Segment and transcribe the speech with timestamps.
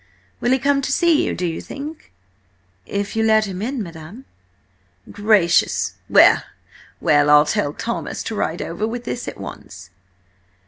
[0.39, 2.11] Will he come to see you, do you think?"
[2.87, 4.25] "If you let him in, madam!"
[5.11, 5.93] "Gracious!
[6.09, 6.41] Well,
[6.99, 7.29] well!
[7.29, 9.91] I'll tell Thomas to ride over with this at once."